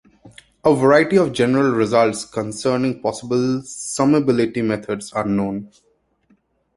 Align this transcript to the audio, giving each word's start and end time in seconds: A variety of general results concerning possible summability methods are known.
A 0.65 0.73
variety 0.73 1.15
of 1.19 1.31
general 1.31 1.73
results 1.75 2.25
concerning 2.25 3.03
possible 3.03 3.61
summability 3.63 4.65
methods 4.65 5.13
are 5.13 5.25
known. 5.27 5.71